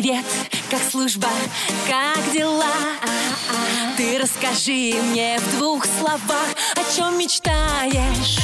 [0.00, 0.24] Привет,
[0.70, 1.28] как служба,
[1.86, 2.72] как дела?
[3.98, 8.38] Ты расскажи мне в двух словах, о чем мечтаешь?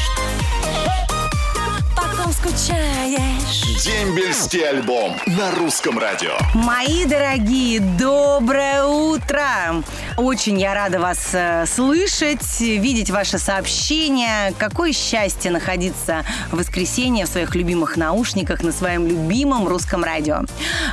[2.26, 3.84] Потом скучаешь.
[3.84, 6.32] Дембельский альбом на русском радио.
[6.54, 9.84] Мои дорогие, доброе утро!
[10.16, 14.52] Очень я рада вас э, слышать, видеть ваши сообщения.
[14.58, 20.40] Какое счастье находиться в воскресенье в своих любимых наушниках на своем любимом русском радио.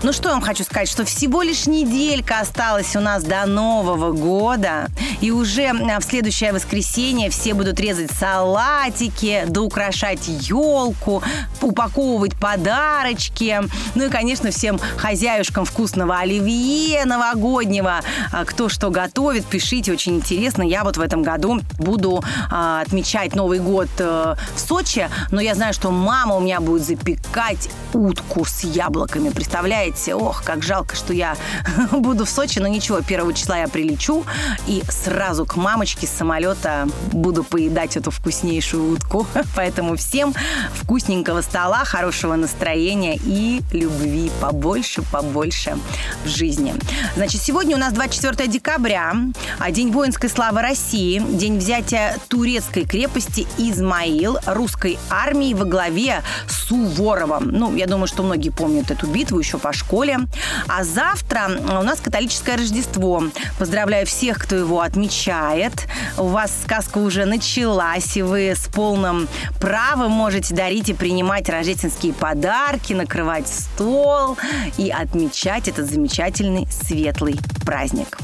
[0.04, 4.12] Ну что я вам хочу сказать, что всего лишь неделька осталась у нас до Нового
[4.12, 4.88] года.
[5.22, 11.23] И уже э, в следующее воскресенье все будут резать салатики, да украшать елку,
[11.62, 13.62] упаковывать подарочки.
[13.96, 18.02] Ну и, конечно, всем хозяюшкам вкусного оливье новогоднего,
[18.32, 20.64] а кто что готовит, пишите, очень интересно.
[20.64, 25.56] Я вот в этом году буду а, отмечать Новый год а, в Сочи, но я
[25.56, 29.30] знаю, что мама у меня будет запекать утку с яблоками.
[29.30, 30.16] Представляете?
[30.16, 31.36] Ох, как жалко, что я
[31.92, 34.26] буду в Сочи, но ничего, первого числа я прилечу
[34.68, 39.28] и сразу к мамочке с самолета буду поедать эту вкуснейшую утку.
[39.56, 40.34] Поэтому всем
[40.74, 45.78] вкусненького стола, хорошего настроения и любви побольше, побольше
[46.26, 46.74] в жизни.
[47.16, 49.14] Значит, сегодня у нас 24 декабря,
[49.60, 56.64] а День воинской славы России, день взятия турецкой крепости Измаил русской армии во главе с
[56.64, 57.50] Суворовым.
[57.50, 60.20] Ну, я думаю, что многие помнят эту битву еще по школе.
[60.68, 63.24] А завтра у нас католическое Рождество.
[63.60, 65.74] Поздравляю всех, кто его отмечает.
[66.18, 69.28] У вас сказка уже началась, и вы с полным
[69.60, 74.38] правом можете дарить и принимать рождественские подарки, накрывать стол
[74.78, 78.18] и отмечать этот замечательный светлый праздник.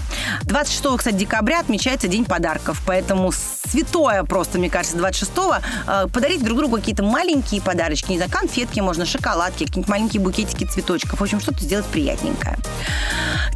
[0.43, 5.55] 26, кстати, декабря отмечается День подарков, поэтому святое просто, мне кажется, 26-го
[5.87, 10.63] э, подарить друг другу какие-то маленькие подарочки, не знаю, конфетки можно, шоколадки, какие-нибудь маленькие букетики
[10.63, 12.57] цветочков, в общем, что-то сделать приятненькое.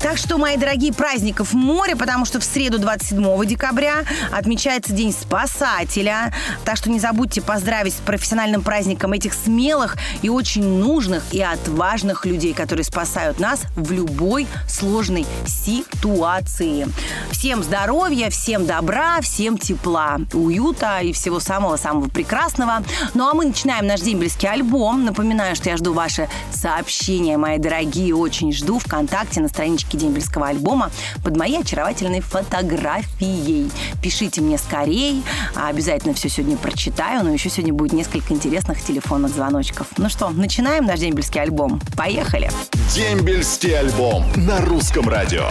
[0.04, 6.34] Так что, мои дорогие, праздников море, потому что в среду 27 декабря отмечается День спасателя.
[6.66, 12.26] Так что не забудьте поздравить с профессиональным праздником этих смелых и очень нужных и отважных
[12.26, 16.86] людей, которые спасают нас в любой сложной ситуации.
[17.32, 22.84] Всем здоровья, всем добра, всем тепла, уюта и всего самого-самого прекрасного.
[23.14, 25.06] Ну а мы начинаем наш дембельский альбом.
[25.06, 30.92] Напоминаю, что я жду ваши сообщения, мои дорогие, очень жду ВКонтакте на страничке дембельского альбома
[31.24, 33.72] под моей очаровательной фотографией.
[34.02, 35.24] Пишите мне скорей,
[35.56, 39.88] обязательно все сегодня прочитаю, но еще сегодня будет несколько интересных телефонных звоночков.
[39.98, 41.82] Ну что, начинаем наш дембельский альбом.
[41.96, 42.50] Поехали!
[42.94, 45.50] Дембельский альбом на русском радио.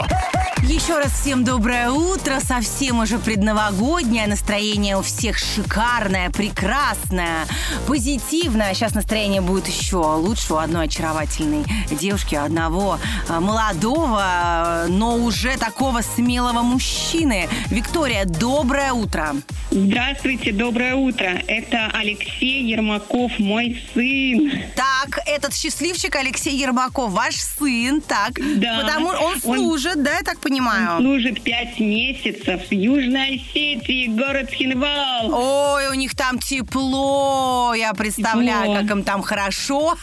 [0.63, 7.47] Еще раз всем доброе утро, совсем уже предновогоднее, настроение у всех шикарное, прекрасное,
[7.89, 8.73] позитивное.
[8.73, 15.57] Сейчас настроение будет еще лучше у одной очаровательной девушки, у одного э, молодого, но уже
[15.59, 17.49] такого смелого мужчины.
[17.69, 19.35] Виктория, доброе утро.
[19.73, 21.43] Здравствуйте, доброе утро.
[21.49, 24.53] Это Алексей Ермаков, мой сын.
[24.77, 28.81] Так, этот счастливчик Алексей Ермаков, ваш сын, так, Да.
[28.81, 30.52] потому он Он- служит, да, я так понимаю?
[30.99, 35.33] Служит пять месяцев в Южной Осетии, город Хинвал.
[35.33, 38.75] Ой, у них там тепло, я представляю, Тепло.
[38.81, 39.97] как им там хорошо.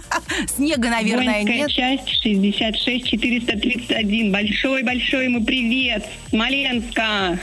[0.56, 1.70] Снега, наверное, Воинская нет.
[1.70, 4.32] часть 66 431.
[4.32, 6.04] Большой-большой ему привет.
[6.30, 7.38] Смоленска.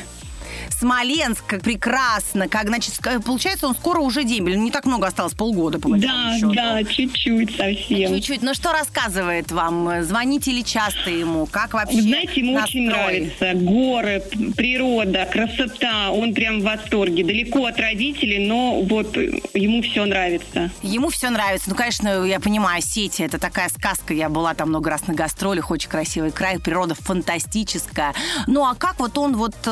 [0.80, 2.48] Смоленск, как прекрасно.
[2.48, 4.58] Как, значит, получается, он скоро уже дембель.
[4.58, 6.54] Не так много осталось, полгода, по Да, счету.
[6.54, 8.14] да, чуть-чуть совсем.
[8.16, 8.42] Чуть-чуть.
[8.42, 10.04] Ну что рассказывает вам?
[10.04, 11.46] Звоните ли часто ему?
[11.46, 13.22] Как вообще Вы Знаете, ему очень настрой?
[13.30, 14.24] нравится горы,
[14.56, 16.12] природа, красота.
[16.12, 17.24] Он прям в восторге.
[17.24, 20.70] Далеко от родителей, но вот э, ему все нравится.
[20.82, 21.70] Ему все нравится.
[21.70, 24.14] Ну, конечно, я понимаю, Осетия это такая сказка.
[24.14, 25.72] Я была там много раз на гастролях.
[25.72, 28.14] Очень красивый край, природа фантастическая.
[28.48, 29.70] Ну, а как вот он вот э,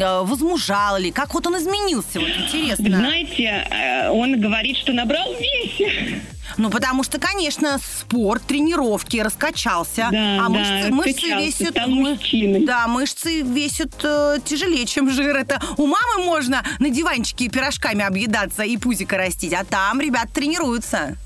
[0.00, 1.10] э, возмужал ли?
[1.10, 2.20] Как вот он изменился?
[2.20, 2.98] Вот интересно.
[2.98, 6.20] Знаете, э, он говорит, что набрал весе.
[6.56, 10.08] Ну, потому что, конечно, спорт, тренировки, раскачался.
[10.10, 11.86] Да, а да, мышцы, весят...
[11.86, 12.64] мы-.
[12.64, 15.36] Да, мышцы весят э, тяжелее, чем жир.
[15.36, 21.16] Это у мамы можно на диванчике пирожками объедаться и пузико растить, а там ребят тренируются.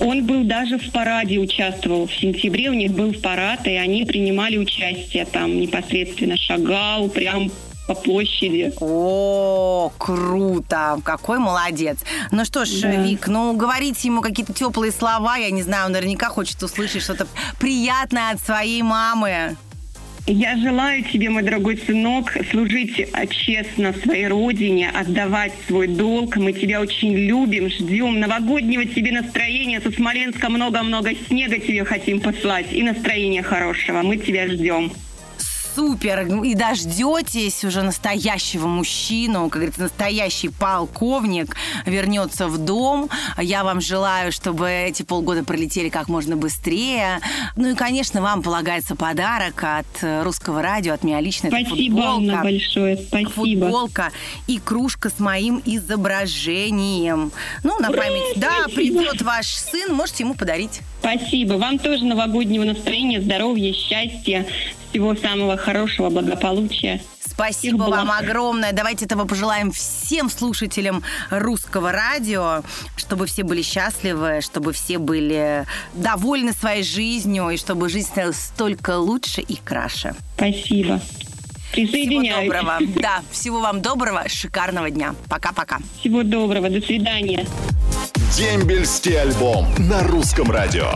[0.00, 2.06] Он был даже в параде участвовал.
[2.08, 6.36] В сентябре у них был парад, и они принимали участие там непосредственно.
[6.36, 7.52] Шагал прям
[7.90, 8.72] по площади.
[8.78, 11.00] О, круто!
[11.02, 11.98] Какой молодец.
[12.30, 13.02] Ну что ж, Да.
[13.02, 15.36] Вик, ну говорите ему какие-то теплые слова.
[15.36, 17.26] Я не знаю, он наверняка хочет услышать что-то
[17.58, 19.56] приятное от своей мамы.
[20.26, 26.36] Я желаю тебе, мой дорогой сынок, служить а, честно своей родине, отдавать свой долг.
[26.36, 29.80] Мы тебя очень любим, ждем новогоднего тебе настроения.
[29.80, 34.02] Со Смоленска много-много снега тебе хотим послать и настроения хорошего.
[34.02, 34.92] Мы тебя ждем
[35.80, 36.26] супер.
[36.44, 41.56] И дождетесь уже настоящего мужчину, как говорится, настоящий полковник
[41.86, 43.08] вернется в дом.
[43.38, 47.20] Я вам желаю, чтобы эти полгода пролетели как можно быстрее.
[47.56, 51.48] Ну и, конечно, вам полагается подарок от русского радио, от меня лично.
[51.48, 52.98] Спасибо, Анна, большое.
[52.98, 53.30] Спасибо.
[53.30, 54.12] Футболка
[54.46, 57.32] и кружка с моим изображением.
[57.64, 58.36] Ну, на память.
[58.36, 60.80] Да, придет ваш сын, можете ему подарить.
[61.00, 61.54] Спасибо.
[61.54, 64.44] Вам тоже новогоднего настроения, здоровья, счастья,
[64.90, 67.00] всего самого хорошего, благополучия.
[67.24, 68.72] Спасибо вам огромное.
[68.72, 72.62] Давайте этого пожелаем всем слушателям русского радио,
[72.96, 75.64] чтобы все были счастливы, чтобы все были
[75.94, 80.14] довольны своей жизнью и чтобы жизнь стала столько лучше и краше.
[80.36, 81.00] Спасибо.
[81.72, 82.78] Всего доброго.
[83.00, 85.14] Да, всего вам доброго, шикарного дня.
[85.28, 85.78] Пока-пока.
[86.00, 87.46] Всего доброго, до свидания.
[88.36, 90.92] Дембельский альбом на русском радио.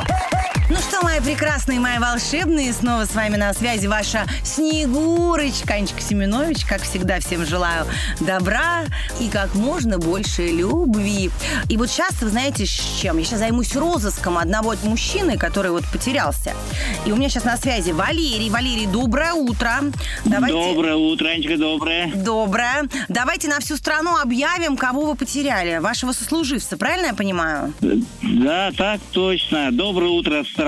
[0.75, 6.65] Ну что, мои прекрасные, мои волшебные, снова с вами на связи ваша Снегурочка, Анечка Семенович.
[6.65, 7.87] Как всегда, всем желаю
[8.19, 8.83] добра
[9.21, 11.31] и как можно больше любви.
[11.69, 13.19] И вот сейчас, вы знаете, с чем?
[13.19, 16.55] Я сейчас займусь розыском одного мужчины, который вот потерялся.
[17.07, 18.51] И у меня сейчас на связи Валерий.
[18.51, 19.75] Валерий, доброе утро.
[20.25, 20.57] Давайте...
[20.57, 22.11] Доброе утро, Анечка, доброе.
[22.17, 22.89] Доброе.
[23.09, 25.79] Давайте на всю страну объявим, кого вы потеряли.
[25.79, 27.73] Вашего сослуживца, правильно я понимаю?
[28.23, 29.71] Да, так точно.
[29.71, 30.64] Доброе утро, страна,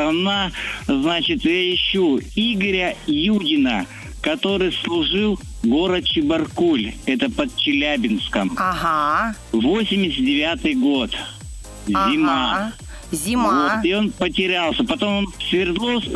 [0.86, 3.86] значит, я ищу Игоря Юдина,
[4.20, 6.92] который служил в город Чебаркуль.
[7.06, 8.52] Это под Челябинском.
[8.56, 9.36] Ага.
[9.52, 11.10] 89-й год.
[11.86, 12.52] Зима.
[12.54, 12.72] Ага.
[13.12, 13.76] Зима.
[13.76, 14.84] Вот, и он потерялся.
[14.84, 16.10] Потом он в Свердловск,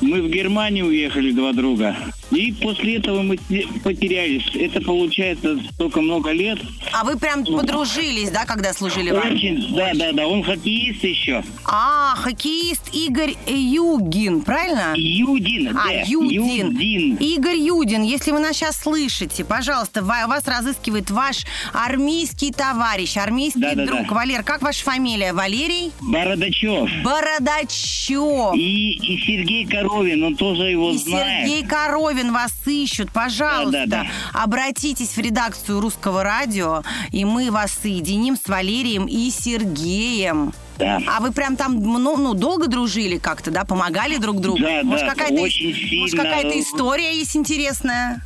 [0.00, 1.96] мы в Германию уехали два друга.
[2.30, 3.38] И после этого мы
[3.84, 4.44] потерялись.
[4.54, 6.58] Это получается только много лет.
[6.92, 10.26] А вы прям подружились, да, когда служили в Очень, да, да, да.
[10.26, 11.44] Он хоккеист еще.
[11.64, 14.94] А, хоккеист Игорь Югин, правильно?
[14.96, 16.02] Юдин, а, да.
[16.04, 16.70] Юдин.
[16.70, 17.16] Юдин.
[17.16, 23.74] Игорь Юдин, если вы нас сейчас слышите, пожалуйста, вас разыскивает ваш армейский товарищ, армейский да,
[23.74, 24.02] друг.
[24.02, 24.14] Да, да.
[24.14, 25.32] Валер, как ваша фамилия?
[25.32, 25.92] Валерий?
[26.00, 26.90] Бородачев.
[27.04, 28.54] Бородачев.
[28.54, 31.46] И, и Сергей Коровин, он тоже его и знает.
[31.46, 33.10] Сергей Коровин вас ищут.
[33.10, 34.42] Пожалуйста, да, да, да.
[34.42, 36.82] обратитесь в редакцию Русского радио,
[37.12, 40.52] и мы вас соединим с Валерием и Сергеем.
[40.78, 41.00] Да.
[41.06, 43.64] А вы прям там ну, ну, долго дружили как-то, да?
[43.64, 44.58] Помогали друг другу?
[44.60, 46.00] Да, может, да, какая-то, очень сильно.
[46.02, 48.22] Может, какая-то история есть интересная?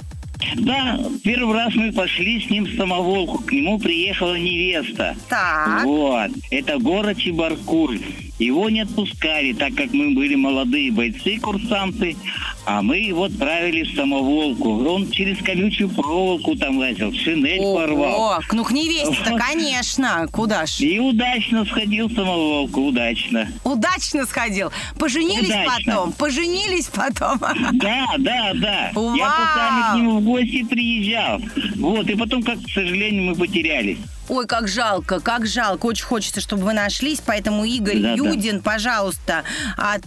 [0.57, 3.39] Да, первый раз мы пошли с ним в самоволку.
[3.39, 5.17] К нему приехала невеста.
[5.29, 5.85] Так.
[5.85, 6.31] Вот.
[6.51, 8.01] Это город Чебаркуль.
[8.41, 12.17] Его не отпускали, так как мы были молодые бойцы, курсанты,
[12.65, 14.83] а мы его отправили в самоволку.
[14.89, 18.43] Он через колючую проволоку там лазил, шинель Ого, порвал.
[18.53, 20.81] ну к невесте-то, конечно, куда ж.
[20.81, 23.47] И удачно сходил в самоволку, удачно.
[23.63, 24.73] Удачно сходил.
[24.99, 25.75] Поженились удачно.
[25.77, 26.13] потом?
[26.13, 27.39] Поженились потом?
[27.73, 28.91] Да, да, да.
[28.95, 29.15] Вау.
[29.17, 31.41] Я пока к нему в гости приезжал.
[31.77, 33.99] Вот, и потом, как, к сожалению, мы потерялись.
[34.31, 35.87] Ой, как жалко, как жалко.
[35.87, 37.21] Очень хочется, чтобы вы нашлись.
[37.27, 38.63] Поэтому, Игорь да, Юдин, да.
[38.63, 39.43] пожалуйста,
[39.77, 40.05] от,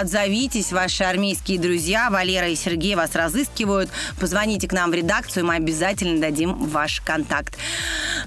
[0.00, 0.70] отзовитесь.
[0.70, 3.90] Ваши армейские друзья, Валера и Сергей, вас разыскивают.
[4.20, 7.58] Позвоните к нам в редакцию, мы обязательно дадим ваш контакт.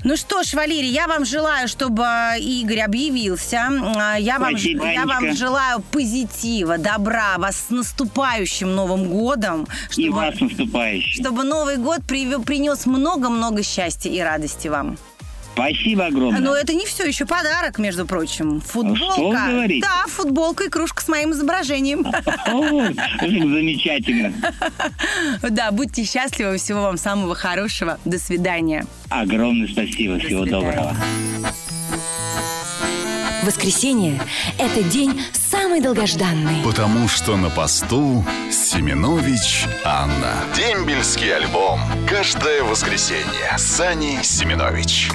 [0.03, 2.03] Ну что ж, Валерий, я вам желаю, чтобы
[2.39, 3.69] Игорь объявился.
[3.95, 9.66] А, я вам, Спасибо, я вам желаю позитива, добра, вас с наступающим Новым годом.
[9.89, 11.23] Чтобы, и вас наступающим.
[11.23, 14.97] Чтобы Новый год принес много-много счастья и радости вам.
[15.57, 16.40] Спасибо огромное.
[16.40, 18.61] Но это не все, еще подарок, между прочим.
[18.61, 19.14] Футболка.
[19.14, 19.81] Что вы говорите?
[19.81, 22.04] Да, футболка и кружка с моим изображением.
[23.21, 24.33] Замечательно.
[25.42, 27.99] Да, будьте счастливы, всего вам самого хорошего.
[28.06, 28.85] До свидания.
[29.09, 30.95] Огромное спасибо, всего доброго.
[33.44, 34.19] Воскресенье–
[34.59, 36.64] это день самый долгожданный.
[36.64, 40.33] Потому что на посту Семенович Анна.
[40.56, 41.80] Дембельский альбом.
[42.09, 43.57] Каждое воскресенье.
[43.57, 45.09] Сани Семенович.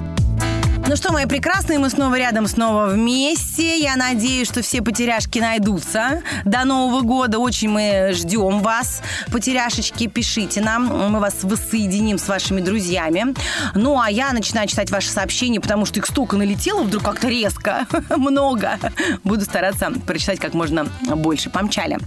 [0.88, 3.78] Ну что, мои прекрасные, мы снова рядом, снова вместе.
[3.78, 7.38] Я надеюсь, что все потеряшки найдутся до Нового года.
[7.38, 9.00] Очень мы ждем вас.
[9.30, 10.86] Потеряшечки, пишите нам.
[11.10, 13.34] Мы вас воссоединим с вашими друзьями.
[13.74, 17.86] Ну, а я начинаю читать ваши сообщения, потому что их столько налетело вдруг как-то резко.
[18.16, 18.78] Много.
[19.22, 21.48] Буду стараться прочитать как можно больше.
[21.48, 21.98] Помчали.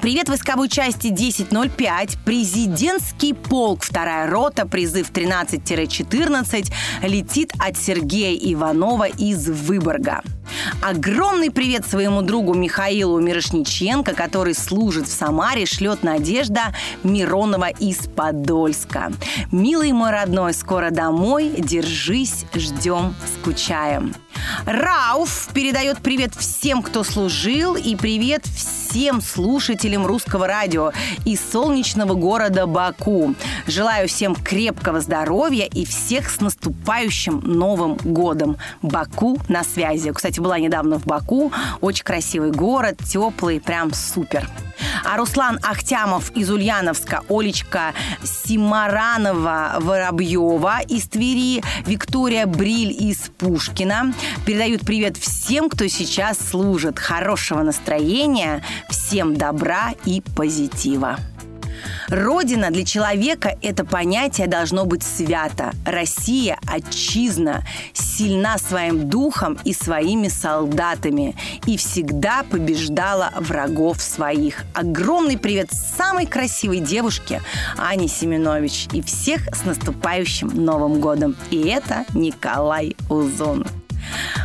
[0.00, 2.18] Привет войсковой части 1005.
[2.24, 6.72] Президентский полк, вторая рота, призыв 13-14
[7.02, 10.22] летит от Сергея Иванова из Выборга.
[10.82, 19.12] Огромный привет своему другу Михаилу Мирошниченко, который служит в Самаре, шлет Надежда Миронова из Подольска.
[19.52, 24.14] Милый мой родной, скоро домой, держись, ждем, скучаем.
[24.64, 28.77] Рауф передает привет всем, кто служил, и привет всем
[29.20, 30.92] слушателям русского радио
[31.24, 33.34] из солнечного города Баку.
[33.66, 38.56] Желаю всем крепкого здоровья и всех с наступающим Новым годом.
[38.82, 40.12] Баку на связи.
[40.12, 41.52] Кстати, была недавно в Баку.
[41.80, 44.48] Очень красивый город, теплый, прям супер.
[45.04, 54.12] А Руслан Ахтямов из Ульяновска, Олечка Симаранова-Воробьева из Твери, Виктория Бриль из Пушкина
[54.44, 56.98] передают привет всем, кто сейчас служит.
[56.98, 61.18] Хорошего настроения, всем добра и позитива.
[62.08, 65.72] Родина для человека– это понятие должно быть свято.
[65.84, 71.36] Россия, отчизна, сильна своим духом и своими солдатами
[71.66, 74.64] и всегда побеждала врагов своих.
[74.74, 77.42] Огромный привет самой красивой девушке
[77.76, 81.36] Ане Семенович и всех с наступающим Новым годом.
[81.50, 83.66] И это Николай Узон.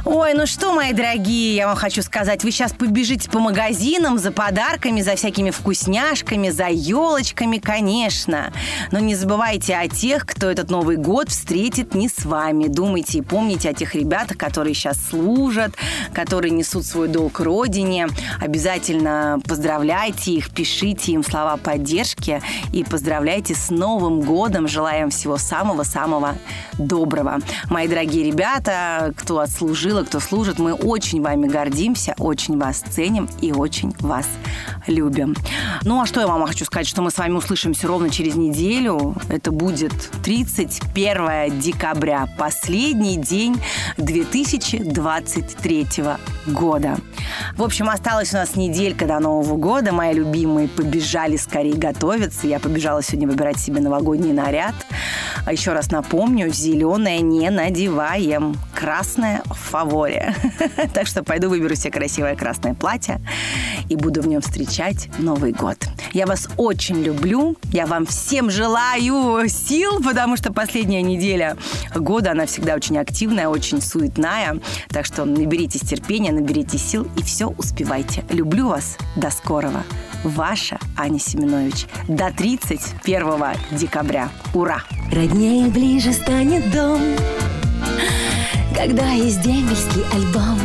[0.06, 4.34] Ой, ну что, мои дорогие, я вам хочу сказать, вы сейчас побежите по магазинам за
[4.34, 8.52] подарками, за всякими вкусняшками, за елочками, конечно.
[8.92, 12.68] Но не забывайте о тех, кто этот Новый год встретит не с вами.
[12.68, 15.74] Думайте и помните о тех ребятах, которые сейчас служат,
[16.12, 18.10] которые несут свой долг родине.
[18.42, 22.42] Обязательно поздравляйте их, пишите им слова поддержки
[22.74, 24.68] и поздравляйте с Новым годом.
[24.68, 26.36] Желаем всего самого-самого
[26.78, 27.40] доброго.
[27.70, 29.40] Мои дорогие ребята, кто
[29.94, 30.60] отслужила, кто служит.
[30.60, 34.28] Мы очень вами гордимся, очень вас ценим и очень вас
[34.88, 35.36] любим.
[35.84, 39.16] Ну, а что я вам хочу сказать, что мы с вами услышимся ровно через неделю.
[39.30, 43.62] Это будет 31 декабря, последний день
[43.98, 45.88] 2023
[46.48, 46.98] года.
[47.56, 49.92] В общем, осталась у нас неделька до Нового года.
[49.92, 52.48] Мои любимые побежали скорее готовиться.
[52.48, 54.76] Я побежала сегодня выбирать себе новогодний наряд.
[55.46, 60.36] А еще раз напомню, зеленое не надеваем, красное в фаворе.
[60.94, 63.20] Так что пойду выберу себе красивое красное платье
[63.90, 65.78] и буду в нем встречать Новый год.
[66.14, 67.58] Я вас очень люблю.
[67.72, 71.58] Я вам всем желаю сил, потому что последняя неделя
[71.96, 74.60] года, она всегда очень активная, очень суетная.
[74.90, 78.24] Так что наберитесь терпения, наберитесь сил и все успевайте.
[78.30, 78.98] Люблю вас.
[79.16, 79.84] До скорого.
[80.24, 81.88] Ваша Аня Семенович.
[82.08, 84.30] До 31 декабря.
[84.54, 84.84] Ура!
[85.12, 87.02] Роднее ближе станет дом
[88.76, 90.60] Когда есть дембельский альбом